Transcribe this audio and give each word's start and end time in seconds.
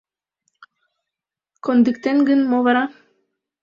«Кондыктен 1.65 2.17
гын, 2.27 2.39
мо 2.49 2.57
вара? 2.65 2.85